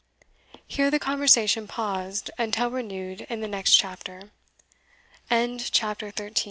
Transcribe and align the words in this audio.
Here 0.65 0.89
the 0.89 0.97
conversation 0.97 1.67
paused, 1.67 2.31
until 2.39 2.71
renewed 2.71 3.21
in 3.29 3.41
the 3.41 3.47
next 3.47 3.75
CHAPTER. 3.75 4.31
CHAPTER 5.29 6.11
FOURTEENTH. 6.11 6.39